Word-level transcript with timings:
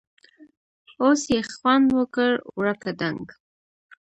اوس 1.01 1.21
یې 1.33 1.39
خوند 1.53 1.87
وکړ٬ 1.97 2.31
ورکه 2.59 2.91
ډنګ! 2.99 3.25